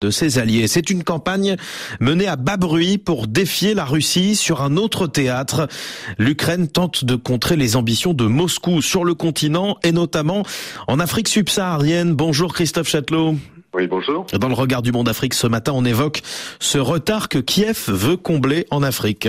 de 0.00 0.10
ses 0.10 0.38
alliés. 0.38 0.66
C'est 0.66 0.88
une 0.88 1.04
campagne 1.04 1.56
menée 2.00 2.26
à 2.26 2.36
bas 2.36 2.56
bruit 2.56 2.96
pour 2.96 3.26
défier 3.26 3.74
la 3.74 3.84
Russie 3.84 4.34
sur 4.34 4.62
un 4.62 4.78
autre 4.78 5.06
théâtre. 5.06 5.68
L'Ukraine 6.16 6.68
tente 6.68 7.04
de 7.04 7.16
contrer 7.16 7.56
les 7.56 7.76
ambitions 7.76 8.14
de 8.14 8.24
Moscou 8.24 8.80
sur 8.80 9.04
le 9.04 9.12
continent 9.12 9.76
et 9.82 9.92
notamment 9.92 10.42
en 10.88 11.00
Afrique 11.00 11.28
subsaharienne. 11.28 12.14
Bonjour 12.14 12.54
Christophe 12.54 12.88
Châtelot. 12.88 13.36
Oui, 13.74 13.86
bonjour. 13.86 14.24
Dans 14.32 14.48
le 14.48 14.54
regard 14.54 14.80
du 14.80 14.90
monde 14.90 15.08
Afrique 15.08 15.34
ce 15.34 15.46
matin, 15.46 15.72
on 15.74 15.84
évoque 15.84 16.22
ce 16.60 16.78
retard 16.78 17.28
que 17.28 17.38
Kiev 17.38 17.84
veut 17.88 18.16
combler 18.16 18.66
en 18.70 18.82
Afrique. 18.82 19.28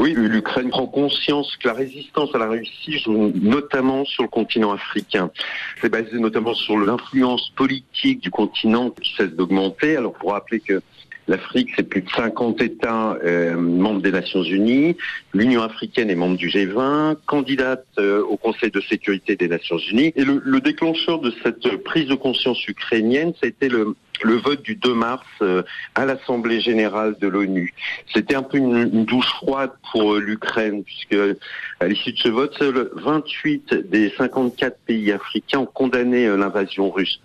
Oui, 0.00 0.14
l'Ukraine 0.16 0.70
prend 0.70 0.86
conscience 0.86 1.54
que 1.58 1.68
la 1.68 1.74
résistance 1.74 2.34
à 2.34 2.38
la 2.38 2.46
Russie 2.46 2.98
joue 3.00 3.32
notamment 3.34 4.06
sur 4.06 4.22
le 4.22 4.30
continent 4.30 4.72
africain. 4.72 5.30
C'est 5.82 5.90
basé 5.90 6.18
notamment 6.18 6.54
sur 6.54 6.78
l'influence 6.78 7.50
politique 7.50 8.20
du 8.20 8.30
continent 8.30 8.88
qui 8.88 9.14
cesse 9.14 9.32
d'augmenter. 9.32 9.98
Alors 9.98 10.14
pour 10.14 10.32
rappeler 10.32 10.60
que 10.60 10.80
L'Afrique, 11.28 11.68
c'est 11.76 11.88
plus 11.88 12.00
de 12.02 12.10
50 12.10 12.60
États 12.60 13.16
euh, 13.22 13.56
membres 13.56 14.00
des 14.00 14.10
Nations 14.10 14.42
Unies. 14.42 14.96
L'Union 15.32 15.62
africaine 15.62 16.10
est 16.10 16.16
membre 16.16 16.36
du 16.36 16.48
G20, 16.48 17.18
candidate 17.24 17.86
euh, 18.00 18.20
au 18.22 18.36
Conseil 18.36 18.72
de 18.72 18.80
sécurité 18.80 19.36
des 19.36 19.46
Nations 19.46 19.78
Unies. 19.78 20.12
Et 20.16 20.24
le, 20.24 20.42
le, 20.44 20.60
déclencheur 20.60 21.20
de 21.20 21.32
cette 21.44 21.84
prise 21.84 22.08
de 22.08 22.16
conscience 22.16 22.66
ukrainienne, 22.66 23.32
ça 23.34 23.46
a 23.46 23.48
été 23.48 23.68
le, 23.68 23.94
le 24.22 24.34
vote 24.34 24.62
du 24.62 24.76
2 24.76 24.94
mars 24.94 25.26
euh, 25.42 25.62
à 25.94 26.04
l'Assemblée 26.04 26.60
générale 26.60 27.16
de 27.20 27.28
l'ONU. 27.28 27.74
C'était 28.12 28.34
un 28.34 28.42
peu 28.42 28.58
une, 28.58 28.76
une, 28.76 29.04
douche 29.04 29.30
froide 29.30 29.72
pour 29.92 30.14
l'Ukraine, 30.14 30.84
puisque 30.84 31.16
à 31.80 31.86
l'issue 31.86 32.12
de 32.12 32.18
ce 32.18 32.28
vote, 32.28 32.54
seuls 32.58 32.90
28 32.94 33.74
des 33.90 34.10
54 34.16 34.78
pays 34.86 35.12
africains 35.12 35.60
ont 35.60 35.66
condamné 35.66 36.28
l'invasion 36.36 36.90
russe. 36.90 37.20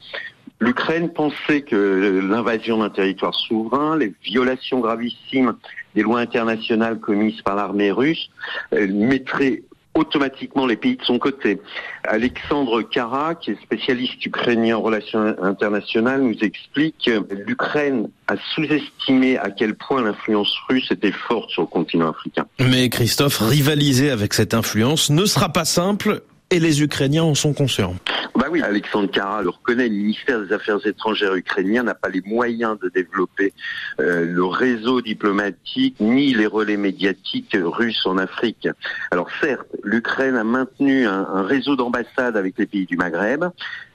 L'Ukraine 0.59 1.11
pensait 1.11 1.61
que 1.61 2.21
l'invasion 2.23 2.77
d'un 2.77 2.89
territoire 2.89 3.35
souverain, 3.35 3.97
les 3.97 4.13
violations 4.23 4.79
gravissimes 4.79 5.55
des 5.95 6.01
lois 6.01 6.19
internationales 6.19 6.99
commises 6.99 7.41
par 7.41 7.55
l'armée 7.55 7.91
russe 7.91 8.29
mettraient 8.71 9.63
automatiquement 9.95 10.67
les 10.67 10.75
pays 10.75 10.97
de 10.97 11.03
son 11.03 11.17
côté. 11.17 11.59
Alexandre 12.03 12.81
Kara, 12.81 13.33
qui 13.35 13.51
est 13.51 13.61
spécialiste 13.61 14.23
ukrainien 14.25 14.77
en 14.77 14.81
relations 14.81 15.35
internationales, 15.41 16.21
nous 16.21 16.37
explique 16.41 16.95
que 17.05 17.25
l'Ukraine 17.47 18.09
a 18.27 18.35
sous-estimé 18.53 19.37
à 19.37 19.49
quel 19.49 19.75
point 19.75 20.03
l'influence 20.03 20.53
russe 20.69 20.91
était 20.91 21.11
forte 21.11 21.49
sur 21.49 21.63
le 21.63 21.67
continent 21.67 22.09
africain. 22.09 22.45
Mais 22.59 22.89
Christophe, 22.89 23.39
rivaliser 23.39 24.11
avec 24.11 24.33
cette 24.33 24.53
influence 24.53 25.09
ne 25.09 25.25
sera 25.25 25.49
pas 25.49 25.65
simple 25.65 26.21
et 26.51 26.59
les 26.59 26.81
Ukrainiens 26.81 27.23
en 27.23 27.35
sont 27.35 27.53
conscients. 27.53 27.95
Bah 28.35 28.47
Alexandre 28.63 29.09
Kara 29.09 29.41
le 29.41 29.49
reconnaît, 29.49 29.87
le 29.87 29.95
ministère 29.95 30.41
des 30.41 30.53
Affaires 30.53 30.85
étrangères 30.85 31.35
ukrainien 31.35 31.83
n'a 31.83 31.95
pas 31.95 32.09
les 32.09 32.21
moyens 32.25 32.77
de 32.79 32.89
développer 32.89 33.53
euh, 33.99 34.25
le 34.25 34.45
réseau 34.45 35.01
diplomatique 35.01 35.95
ni 35.99 36.33
les 36.33 36.45
relais 36.45 36.77
médiatiques 36.77 37.57
russes 37.59 38.05
en 38.05 38.17
Afrique. 38.17 38.67
Alors 39.11 39.29
certes, 39.41 39.67
l'Ukraine 39.83 40.35
a 40.35 40.43
maintenu 40.43 41.05
un 41.05 41.43
réseau 41.43 41.75
d'ambassades 41.75 42.37
avec 42.37 42.57
les 42.57 42.65
pays 42.65 42.85
du 42.85 42.97
Maghreb, 42.97 43.45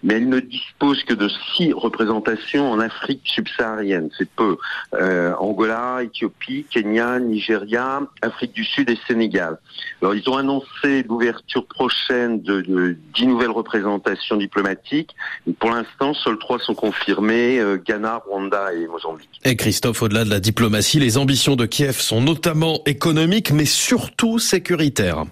mais 0.03 0.15
elle 0.15 0.29
ne 0.29 0.41
dispose 0.41 1.03
que 1.05 1.15
de 1.15 1.29
six 1.55 1.73
représentations 1.73 2.70
en 2.70 2.81
Afrique 2.81 3.23
subsaharienne. 3.25 4.11
C'est 4.17 4.29
peu. 4.29 4.57
Euh, 4.95 5.34
Angola, 5.39 6.01
Éthiopie, 6.03 6.67
Kenya, 6.70 7.19
Nigeria, 7.19 8.01
Afrique 8.23 8.53
du 8.53 8.65
Sud 8.65 8.91
et 8.91 8.98
Sénégal. 9.07 9.59
Alors 10.01 10.15
ils 10.15 10.29
ont 10.29 10.37
annoncé 10.37 11.03
l'ouverture 11.09 11.67
prochaine 11.67 12.41
de, 12.42 12.97
dix 13.15 13.27
nouvelles 13.27 13.51
représentations 13.51 14.37
diplomatiques. 14.37 15.15
Pour 15.59 15.70
l'instant, 15.70 16.14
seules 16.14 16.39
trois 16.39 16.59
sont 16.59 16.75
confirmées, 16.75 17.59
euh, 17.59 17.77
Ghana, 17.77 18.23
Rwanda 18.27 18.73
et 18.75 18.87
Mozambique. 18.87 19.41
Et 19.45 19.57
Christophe, 19.57 20.03
au-delà 20.03 20.25
de 20.25 20.31
la 20.31 20.41
diplomatie, 20.41 20.98
les 20.98 21.19
ambitions 21.19 21.57
de 21.57 21.67
Kiev 21.67 21.98
sont 21.98 22.20
notamment 22.20 22.83
économiques, 22.87 23.53
mais 23.53 23.64
surtout 23.64 24.39
sécuritaires. 24.39 25.25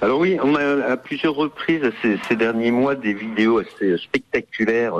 Alors 0.00 0.20
oui, 0.20 0.38
on 0.40 0.54
a 0.54 0.92
à 0.92 0.96
plusieurs 0.96 1.34
reprises 1.34 1.90
ces, 2.02 2.36
derniers 2.36 2.70
mois 2.70 2.94
des 2.94 3.14
vidéos 3.14 3.58
assez 3.58 3.96
spectaculaires 3.98 4.94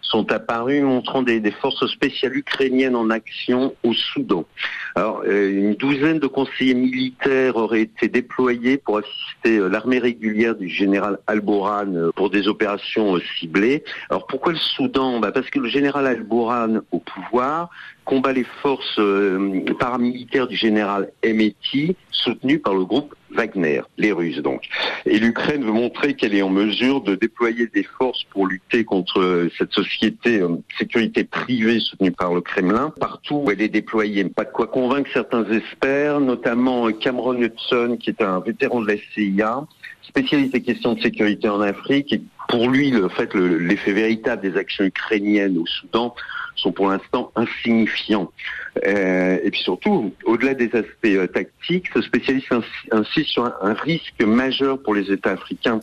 sont 0.00 0.30
apparues 0.30 0.80
montrant 0.80 1.22
des, 1.22 1.42
forces 1.50 1.86
spéciales 1.88 2.36
ukrainiennes 2.36 2.94
en 2.94 3.10
action 3.10 3.74
au 3.82 3.92
Soudan. 3.92 4.44
Alors 4.94 5.22
euh, 5.26 5.50
une 5.50 5.74
douzaine 5.74 6.20
de 6.20 6.28
conseillers 6.28 6.74
militaires 6.74 7.56
auraient 7.56 7.82
été 7.82 8.06
déployés 8.06 8.76
pour 8.76 8.98
assister 8.98 9.58
euh, 9.58 9.68
l'armée 9.68 9.98
régulière 9.98 10.54
du 10.54 10.68
général 10.68 11.18
Al-Boran 11.26 11.92
euh, 11.94 12.12
pour 12.14 12.30
des 12.30 12.46
opérations 12.46 13.18
ciblées. 13.38 13.82
Alors 14.08 14.26
pourquoi 14.28 14.52
le 14.52 14.58
Soudan? 14.58 15.18
Bah 15.18 15.32
Parce 15.32 15.50
que 15.50 15.58
le 15.58 15.68
général 15.68 16.06
Al-Boran 16.06 16.76
au 16.92 17.00
pouvoir 17.00 17.70
combat 18.04 18.32
les 18.32 18.44
forces 18.62 19.00
paramilitaires 19.78 20.46
du 20.46 20.56
général 20.56 21.10
Emeti 21.22 21.96
soutenu 22.10 22.58
par 22.58 22.74
le 22.74 22.84
groupe 22.84 23.14
Wagner, 23.34 23.82
les 23.98 24.12
Russes 24.12 24.38
donc. 24.38 24.62
Et 25.06 25.18
l'Ukraine 25.18 25.64
veut 25.64 25.72
montrer 25.72 26.14
qu'elle 26.14 26.34
est 26.34 26.42
en 26.42 26.50
mesure 26.50 27.00
de 27.00 27.14
déployer 27.14 27.66
des 27.66 27.82
forces 27.82 28.24
pour 28.30 28.46
lutter 28.46 28.84
contre 28.84 29.48
cette 29.58 29.72
société 29.72 30.40
euh, 30.40 30.56
sécurité 30.78 31.24
privée 31.24 31.80
soutenue 31.80 32.12
par 32.12 32.32
le 32.34 32.40
Kremlin, 32.40 32.92
partout 32.98 33.42
où 33.44 33.50
elle 33.50 33.60
est 33.60 33.68
déployée. 33.68 34.24
Pas 34.24 34.44
de 34.44 34.50
quoi 34.50 34.66
convaincre 34.66 35.10
certains 35.12 35.44
experts, 35.50 36.20
notamment 36.20 36.90
Cameron 36.92 37.36
Hudson, 37.36 37.96
qui 38.00 38.10
est 38.10 38.22
un 38.22 38.40
vétéran 38.40 38.80
de 38.80 38.88
la 38.88 38.96
CIA, 39.14 39.64
spécialiste 40.02 40.52
des 40.52 40.62
questions 40.62 40.94
de 40.94 41.00
sécurité 41.00 41.48
en 41.48 41.60
Afrique. 41.60 42.12
Et 42.12 42.22
pour 42.48 42.68
lui, 42.68 42.90
le 42.90 43.08
fait, 43.08 43.34
l'effet 43.34 43.92
véritable 43.92 44.42
des 44.42 44.56
actions 44.56 44.84
ukrainiennes 44.84 45.58
au 45.58 45.66
Soudan 45.66 46.14
sont 46.56 46.72
pour 46.72 46.90
l'instant 46.90 47.32
insignifiants. 47.36 48.30
Euh, 48.86 49.38
et 49.42 49.50
puis 49.50 49.60
surtout, 49.60 50.12
au-delà 50.24 50.54
des 50.54 50.66
aspects 50.74 51.06
euh, 51.06 51.26
tactiques, 51.26 51.86
ce 51.94 52.02
spécialiste 52.02 52.48
insiste 52.90 53.28
sur 53.28 53.44
un, 53.44 53.54
un, 53.62 53.74
risque 53.74 54.20
majeur 54.22 54.82
pour 54.82 54.94
les 54.94 55.12
États 55.12 55.32
africains. 55.32 55.80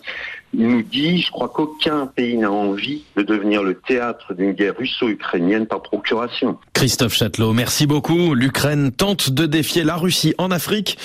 Il 0.54 0.68
nous 0.68 0.82
dit, 0.82 1.22
je 1.22 1.32
crois 1.32 1.48
qu'aucun 1.48 2.08
pays 2.08 2.36
n'a 2.36 2.52
envie 2.52 3.04
de 3.16 3.22
devenir 3.22 3.64
le 3.64 3.76
théâtre 3.76 4.34
d'une 4.34 4.52
guerre 4.52 4.76
russo-ukrainienne 4.78 5.66
par 5.66 5.82
procuration. 5.82 6.58
Christophe 6.74 7.14
Châtelot, 7.14 7.54
merci 7.54 7.88
beaucoup. 7.88 8.34
L'Ukraine 8.34 8.92
tente 8.92 9.30
de 9.30 9.46
défier 9.46 9.86
la 9.86 9.96
Russie 9.96 10.34
en 10.38 10.52
Afrique. 10.52 10.98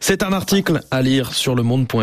C'est 0.00 0.24
un 0.24 0.32
article 0.32 0.80
à 0.90 1.02
lire 1.02 1.32
sur 1.34 1.54
le 1.54 1.62
monde.fr. 1.62 1.98